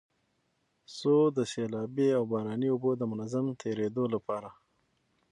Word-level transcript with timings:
څو 0.97 1.15
د 1.37 1.39
سيلابي 1.51 2.09
او 2.17 2.23
باراني 2.31 2.67
اوبو 2.71 2.91
د 2.97 3.01
منظم 3.11 3.45
تېرېدو 3.61 4.03
لپاره 4.13 4.49